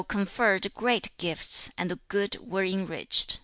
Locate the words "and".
1.77-1.91